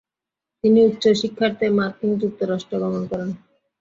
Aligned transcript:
তিনি 0.63 0.79
উচ্চ 0.89 1.03
শিক্ষার্থে 1.21 1.65
মার্কিন 1.77 2.11
যুক্তরাষ্ট্র 2.21 2.73
গমন 2.83 3.03
করেন। 3.11 3.29